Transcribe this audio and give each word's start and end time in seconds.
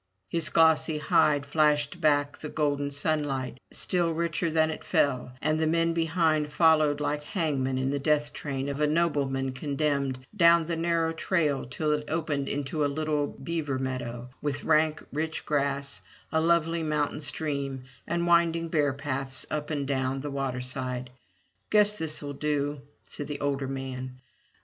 His 0.29 0.49
glossy 0.49 0.97
hide 0.97 1.45
flashed 1.45 2.01
back 2.01 2.39
the 2.39 2.49
golden 2.49 2.89
sunlight, 2.89 3.59
still 3.69 4.11
richer 4.11 4.49
than 4.49 4.71
it 4.71 4.83
fell, 4.83 5.33
and 5.43 5.59
the 5.59 5.67
men 5.67 5.93
behind 5.93 6.51
followed 6.51 6.99
like 6.99 7.21
hangmen 7.21 7.77
in 7.77 7.91
the 7.91 7.99
death 7.99 8.33
train 8.33 8.67
of 8.67 8.81
a 8.81 8.87
nobleman 8.87 9.51
condemned— 9.53 10.25
down 10.35 10.65
the 10.65 10.75
narrow 10.75 11.13
trail 11.13 11.67
till 11.67 11.91
it 11.91 12.09
opened 12.09 12.49
into 12.49 12.83
a 12.83 12.87
little 12.89 13.27
beaver 13.27 13.77
meadow, 13.77 14.31
with 14.41 14.63
rank 14.63 15.05
rich 15.13 15.45
grass, 15.45 16.01
a 16.31 16.41
lovely 16.41 16.81
mountain 16.81 17.21
stream 17.21 17.83
and 18.07 18.25
winding 18.25 18.69
bear 18.69 18.93
paths 18.93 19.45
up 19.51 19.69
and 19.69 19.87
down 19.87 20.21
the 20.21 20.31
waterside. 20.31 21.11
"Guess 21.69 21.93
this'll 21.99 22.33
do," 22.33 22.81
said 23.05 23.27
the 23.27 23.39
older 23.39 23.67
man. 23.67 24.19